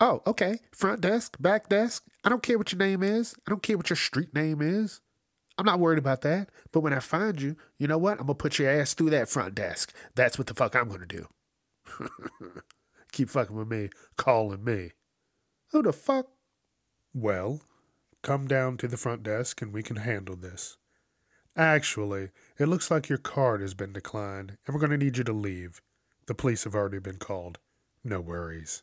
[0.00, 0.58] Oh, okay.
[0.72, 2.04] Front desk, back desk.
[2.24, 3.34] I don't care what your name is.
[3.46, 5.00] I don't care what your street name is.
[5.56, 6.48] I'm not worried about that.
[6.72, 8.12] But when I find you, you know what?
[8.12, 9.94] I'm going to put your ass through that front desk.
[10.14, 11.28] That's what the fuck I'm going to do.
[13.12, 14.92] Keep fucking with me, calling me.
[15.70, 16.26] Who the fuck
[17.14, 17.62] well,
[18.22, 20.76] come down to the front desk and we can handle this.
[21.56, 25.24] Actually, it looks like your card has been declined and we're going to need you
[25.24, 25.80] to leave.
[26.26, 27.58] The police have already been called.
[28.02, 28.82] No worries.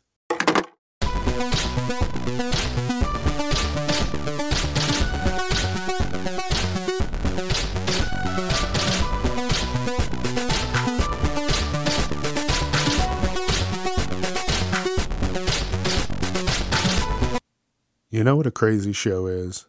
[18.12, 19.64] You know what a crazy show is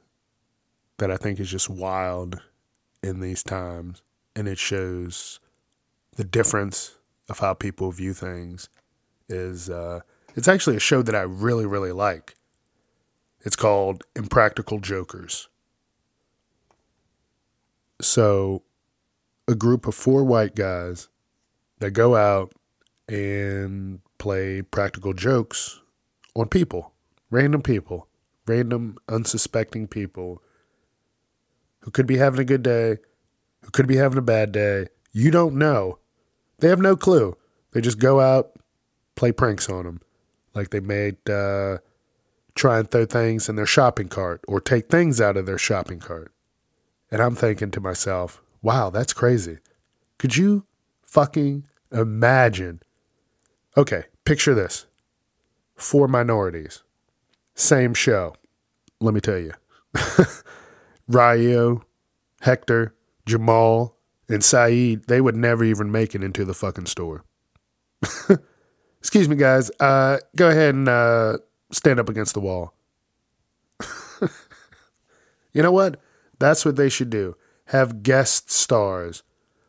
[0.98, 2.42] that I think is just wild
[3.02, 4.02] in these times,
[4.36, 5.40] and it shows
[6.18, 6.98] the difference
[7.30, 8.68] of how people view things.
[9.30, 10.02] Is uh,
[10.36, 12.36] it's actually a show that I really really like.
[13.46, 15.48] It's called Impractical Jokers.
[18.02, 18.64] So,
[19.48, 21.08] a group of four white guys
[21.80, 22.52] that go out
[23.08, 25.80] and play practical jokes
[26.36, 26.92] on people,
[27.32, 28.10] random people
[28.46, 30.42] random, unsuspecting people
[31.82, 32.98] who could be having a good day,
[33.62, 34.88] who could be having a bad day.
[35.12, 36.00] You don't know.
[36.60, 37.36] They have no clue.
[37.72, 38.54] They just go out,
[39.16, 40.02] play pranks on them.
[40.54, 41.80] Like they made uh,
[42.56, 46.00] try and throw things in their shopping cart or take things out of their shopping
[46.00, 46.32] cart.
[47.12, 49.60] And I'm thinking to myself, wow, that's crazy.
[50.18, 50.66] Could you
[51.02, 52.82] fucking imagine?
[53.76, 54.86] Okay, picture this
[55.76, 56.83] four minorities,
[57.56, 58.36] same show.
[59.00, 59.54] Let me tell you
[61.08, 61.84] Ryo,
[62.42, 62.96] Hector,
[63.26, 63.98] Jamal,
[64.30, 67.24] and Saeed, they would never even make it into the fucking store.
[69.00, 69.70] Excuse me, guys.
[69.80, 71.38] Uh, go ahead and uh,
[71.72, 72.74] stand up against the wall.
[75.52, 76.00] you know what?
[76.40, 77.36] That's what they should do.
[77.68, 79.24] Have guest stars.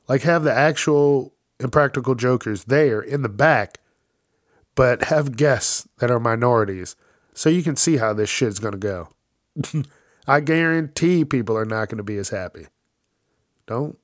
[0.08, 3.78] Like have the actual impractical jokers there in the back,
[4.74, 6.96] but have guests that are minorities
[7.34, 9.84] so you can see how this shit's going to go.
[10.26, 12.68] I guarantee people are not going to be as happy.
[13.66, 13.98] Don't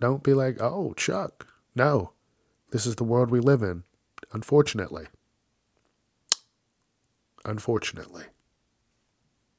[0.00, 2.12] don't be like, "Oh, Chuck." No.
[2.70, 3.84] This is the world we live in,
[4.32, 5.06] unfortunately.
[7.44, 8.24] Unfortunately.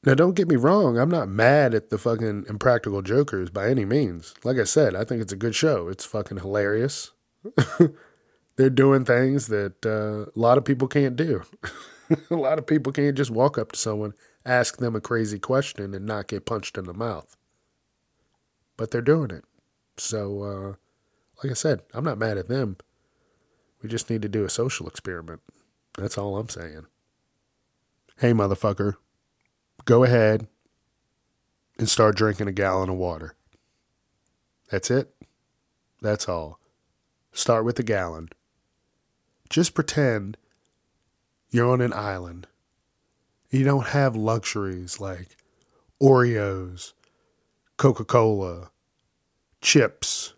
[0.03, 0.97] Now, don't get me wrong.
[0.97, 4.34] I'm not mad at the fucking Impractical Jokers by any means.
[4.43, 5.88] Like I said, I think it's a good show.
[5.89, 7.11] It's fucking hilarious.
[8.55, 11.41] They're doing things that uh, a lot of people can't do.
[12.30, 14.14] a lot of people can't just walk up to someone,
[14.45, 17.36] ask them a crazy question, and not get punched in the mouth.
[18.78, 19.43] But they're doing it.
[19.97, 20.68] So, uh,
[21.43, 22.78] like I said, I'm not mad at them.
[23.82, 25.41] We just need to do a social experiment.
[25.97, 26.86] That's all I'm saying.
[28.18, 28.95] Hey, motherfucker,
[29.86, 30.47] go ahead
[31.78, 33.36] and start drinking a gallon of water.
[34.70, 35.14] That's it.
[36.01, 36.60] That's all.
[37.32, 38.30] Start with a gallon.
[39.49, 40.38] Just pretend
[41.50, 42.47] you're on an island.
[43.50, 45.38] You don't have luxuries like
[46.02, 46.93] Oreos,
[47.78, 48.70] Coca Cola,
[49.62, 50.34] chips,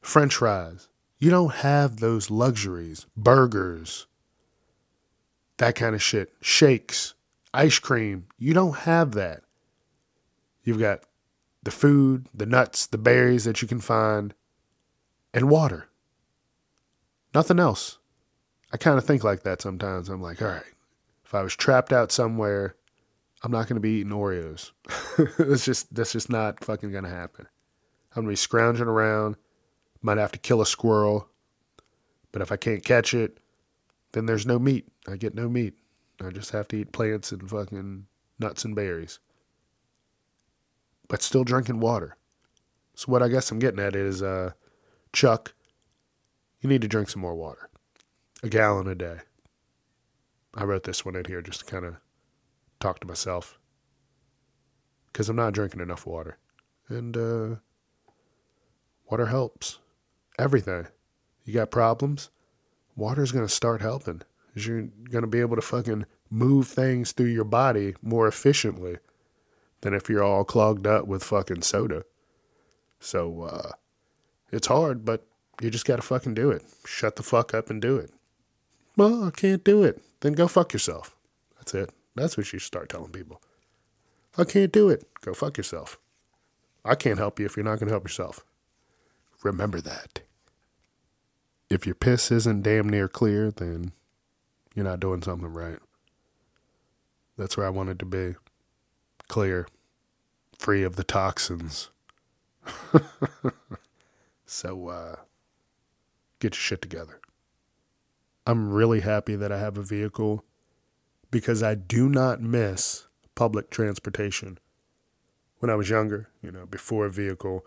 [0.00, 0.88] french fries.
[1.18, 4.06] You don't have those luxuries, burgers,
[5.56, 7.14] that kind of shit, shakes,
[7.54, 8.26] ice cream.
[8.38, 9.42] You don't have that.
[10.62, 11.00] You've got
[11.62, 14.34] the food, the nuts, the berries that you can find,
[15.32, 15.88] and water.
[17.34, 17.98] Nothing else.
[18.72, 20.08] I kind of think like that sometimes.
[20.08, 20.62] I'm like, all right,
[21.24, 22.74] if I was trapped out somewhere,
[23.42, 24.72] I'm not going to be eating Oreos.
[25.38, 27.46] that's just that's just not fucking going to happen.
[28.12, 29.36] I'm going to be scrounging around.
[30.02, 31.28] Might have to kill a squirrel.
[32.32, 33.38] But if I can't catch it,
[34.12, 34.88] then there's no meat.
[35.08, 35.74] I get no meat.
[36.20, 38.06] I just have to eat plants and fucking
[38.38, 39.18] nuts and berries.
[41.08, 42.16] But still drinking water.
[42.94, 44.52] So what I guess I'm getting at is, uh,
[45.12, 45.54] Chuck,
[46.60, 47.68] you need to drink some more water.
[48.42, 49.18] A gallon a day.
[50.54, 51.96] I wrote this one in here just to kind of
[52.80, 53.58] talk to myself.
[55.06, 56.36] Because I'm not drinking enough water.
[56.88, 57.56] And, uh,
[59.10, 59.78] water helps.
[60.38, 60.86] Everything.
[61.44, 62.28] You got problems?
[62.94, 64.22] Water's going to start helping.
[64.54, 68.98] You're going to be able to fucking move things through your body more efficiently
[69.80, 72.04] than if you're all clogged up with fucking soda.
[73.00, 73.72] So, uh,
[74.52, 75.26] it's hard, but
[75.60, 76.62] you just got to fucking do it.
[76.84, 78.10] Shut the fuck up and do it.
[78.96, 80.02] Well, I can't do it.
[80.20, 81.14] Then go fuck yourself.
[81.58, 81.90] That's it.
[82.14, 83.42] That's what you should start telling people.
[84.38, 85.06] I can't do it.
[85.20, 85.98] Go fuck yourself.
[86.84, 88.44] I can't help you if you're not going to help yourself.
[89.42, 90.20] Remember that.
[91.68, 93.92] If your piss isn't damn near clear, then
[94.74, 95.78] you're not doing something right.
[97.36, 98.34] That's where I wanted to be.
[99.28, 99.66] Clear.
[100.58, 101.90] Free of the toxins.
[104.46, 105.16] so, uh,
[106.40, 107.20] get your shit together.
[108.46, 110.44] I'm really happy that I have a vehicle
[111.32, 114.58] because I do not miss public transportation.
[115.58, 117.64] When I was younger, you know, before a vehicle,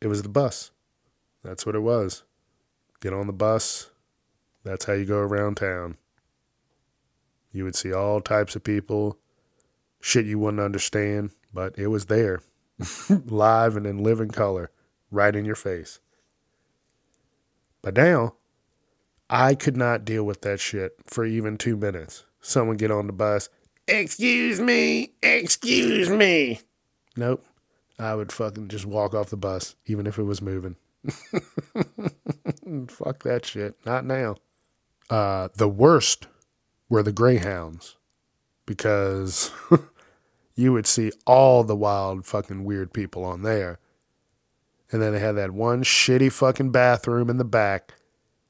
[0.00, 0.70] it was the bus.
[1.44, 2.22] That's what it was.
[3.00, 3.90] Get on the bus.
[4.64, 5.98] That's how you go around town.
[7.52, 9.18] You would see all types of people,
[10.00, 12.40] shit you wouldn't understand, but it was there,
[13.26, 14.70] live and in living color,
[15.10, 16.00] right in your face.
[17.82, 18.36] But now,
[19.32, 22.26] I could not deal with that shit for even two minutes.
[22.42, 23.48] Someone get on the bus.
[23.88, 26.60] Excuse me, excuse me.
[27.16, 27.42] Nope.
[27.98, 30.76] I would fucking just walk off the bus, even if it was moving.
[32.88, 33.74] Fuck that shit.
[33.86, 34.36] Not now.
[35.08, 36.26] Uh, the worst
[36.90, 37.96] were the Greyhounds
[38.66, 39.50] because
[40.54, 43.78] you would see all the wild fucking weird people on there.
[44.90, 47.94] And then they had that one shitty fucking bathroom in the back.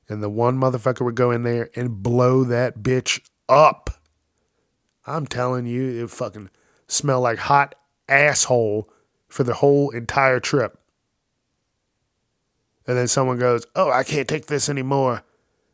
[0.09, 3.91] And the one motherfucker would go in there and blow that bitch up.
[5.07, 6.51] I'm telling you, it fucking
[6.87, 7.75] smelled like hot
[8.09, 8.91] asshole
[9.29, 10.79] for the whole entire trip.
[12.87, 15.23] And then someone goes, Oh, I can't take this anymore.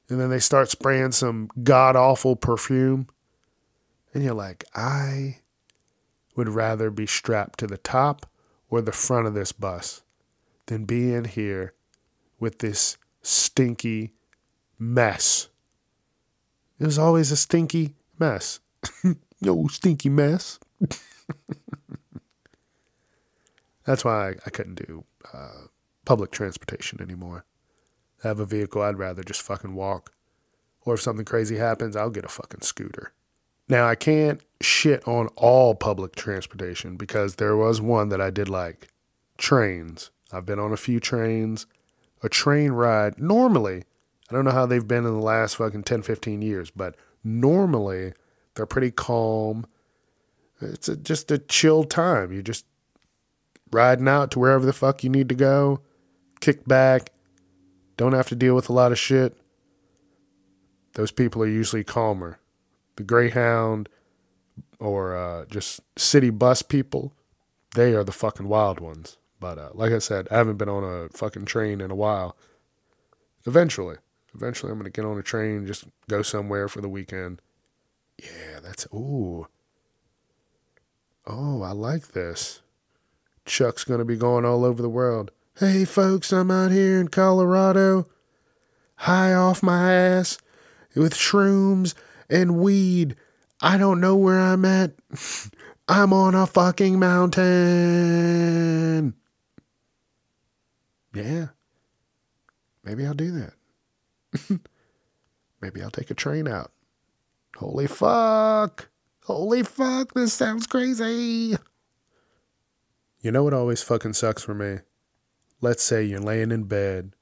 [0.08, 3.08] And then they start spraying some god awful perfume.
[4.14, 5.38] And you're like, I
[6.34, 8.26] would rather be strapped to the top
[8.70, 10.02] or the front of this bus
[10.66, 11.74] than be in here
[12.38, 14.12] with this stinky
[14.78, 15.48] mess.
[16.78, 18.60] It was always a stinky mess.
[19.40, 20.58] no stinky mess.
[23.84, 25.66] That's why I, I couldn't do uh,
[26.04, 27.44] public transportation anymore.
[28.22, 30.12] I have a vehicle, I'd rather just fucking walk.
[30.82, 33.12] Or if something crazy happens, I'll get a fucking scooter.
[33.68, 38.48] Now, I can't shit on all public transportation because there was one that I did
[38.48, 38.88] like
[39.36, 40.10] trains.
[40.32, 41.66] I've been on a few trains.
[42.22, 43.84] A train ride, normally,
[44.30, 48.12] I don't know how they've been in the last fucking 10, 15 years, but normally
[48.54, 49.66] they're pretty calm.
[50.60, 52.32] It's a, just a chill time.
[52.32, 52.66] You're just
[53.70, 55.80] riding out to wherever the fuck you need to go,
[56.40, 57.10] kick back,
[57.96, 59.36] don't have to deal with a lot of shit.
[60.94, 62.38] Those people are usually calmer
[62.96, 63.88] the Greyhound
[64.78, 67.12] or uh, just city bus people,
[67.74, 69.16] they are the fucking wild ones.
[69.40, 72.36] But uh, like I said, I haven't been on a fucking train in a while.
[73.46, 73.96] Eventually,
[74.40, 77.42] eventually, I'm gonna get on a train, and just go somewhere for the weekend.
[78.22, 79.48] Yeah, that's ooh.
[81.26, 82.62] Oh, I like this.
[83.44, 85.32] Chuck's gonna be going all over the world.
[85.58, 88.06] Hey, folks, I'm out here in Colorado,
[88.96, 90.38] high off my ass,
[90.94, 91.94] with shrooms
[92.30, 93.16] and weed.
[93.60, 94.92] I don't know where I'm at.
[95.88, 97.44] I'm on a fucking mountain.
[101.14, 101.46] Yeah.
[102.84, 103.54] Maybe I'll do that.
[105.60, 106.72] Maybe I'll take a train out.
[107.56, 108.90] Holy fuck.
[109.24, 111.56] Holy fuck, this sounds crazy.
[113.20, 114.78] You know what always fucking sucks for me?
[115.60, 117.14] Let's say you're laying in bed,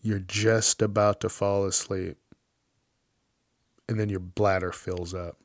[0.00, 2.18] you're just about to fall asleep
[3.88, 5.36] and then your bladder fills up.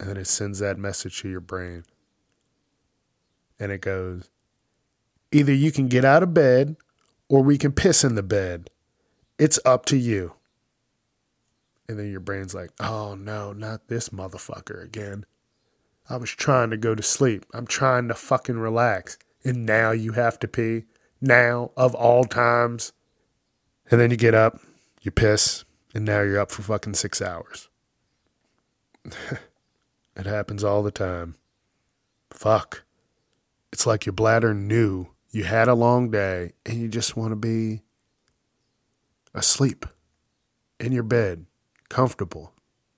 [0.00, 1.84] And then it sends that message to your brain.
[3.58, 4.30] And it goes,
[5.32, 6.76] either you can get out of bed
[7.28, 8.70] or we can piss in the bed.
[9.38, 10.34] It's up to you.
[11.88, 15.24] And then your brain's like, oh no, not this motherfucker again.
[16.10, 17.46] I was trying to go to sleep.
[17.52, 19.18] I'm trying to fucking relax.
[19.44, 20.84] And now you have to pee.
[21.20, 22.92] Now, of all times.
[23.90, 24.60] And then you get up,
[25.00, 25.64] you piss,
[25.94, 27.68] and now you're up for fucking six hours.
[29.04, 31.36] it happens all the time.
[32.30, 32.84] Fuck.
[33.72, 37.36] It's like your bladder knew you had a long day and you just want to
[37.36, 37.82] be
[39.34, 39.86] asleep
[40.80, 41.46] in your bed,
[41.88, 42.52] comfortable.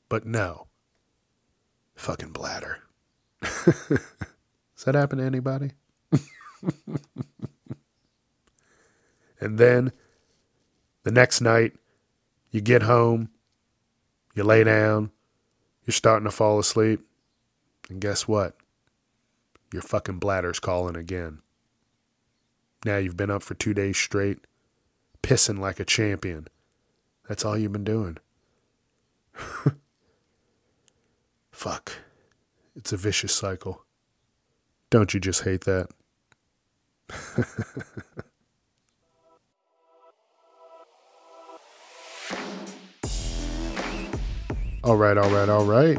[0.09, 0.67] But no.
[1.95, 2.79] Fucking bladder.
[3.41, 5.73] Does that happen to anybody?
[9.41, 9.93] and then
[11.03, 11.73] the next night,
[12.51, 13.31] you get home,
[14.35, 15.11] you lay down,
[15.85, 17.01] you're starting to fall asleep,
[17.89, 18.57] and guess what?
[19.73, 21.41] Your fucking bladder's calling again.
[22.85, 24.39] Now you've been up for two days straight,
[25.23, 26.49] pissing like a champion.
[27.29, 28.19] That's all you've been doing.
[31.53, 31.93] Fuck.
[32.77, 33.85] It's a vicious cycle.
[34.91, 35.89] Don't you just hate that?
[44.83, 45.99] All right, all right, all right.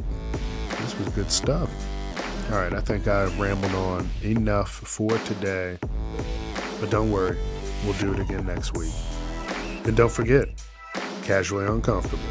[0.79, 1.69] This was good stuff.
[2.51, 5.77] All right, I think I've rambled on enough for today.
[6.79, 7.37] But don't worry,
[7.85, 8.91] we'll do it again next week.
[9.85, 10.47] And don't forget,
[11.23, 12.23] Casually Uncomfortable,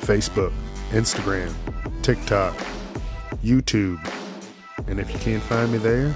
[0.00, 0.52] Facebook,
[0.90, 1.52] Instagram,
[2.02, 2.54] TikTok,
[3.42, 3.98] YouTube.
[4.88, 6.14] And if you can't find me there,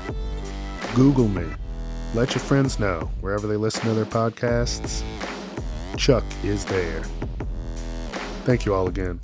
[0.94, 1.46] Google me.
[2.14, 5.04] Let your friends know wherever they listen to their podcasts.
[5.96, 7.02] Chuck is there.
[8.44, 9.20] Thank you all again.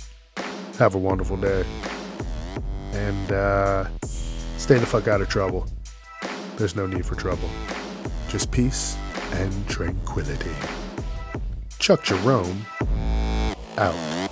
[0.79, 1.65] Have a wonderful day.
[2.93, 5.67] And uh, stay the fuck out of trouble.
[6.57, 7.49] There's no need for trouble.
[8.29, 8.97] Just peace
[9.33, 10.51] and tranquility.
[11.87, 12.65] Chuck Jerome
[13.77, 14.26] out.